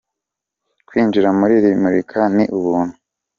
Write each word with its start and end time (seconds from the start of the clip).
Kwinjira 0.87 1.29
muri 1.39 1.53
iri 1.59 1.71
murika 1.81 2.21
ni 2.35 2.45
ubuntu. 2.57 2.95